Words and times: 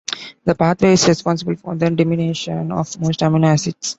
This 0.43 0.57
pathway 0.57 0.93
is 0.93 1.07
responsible 1.07 1.55
for 1.57 1.75
the 1.75 1.85
deamination 1.85 2.71
of 2.73 2.99
most 2.99 3.19
amino 3.19 3.45
acids. 3.45 3.89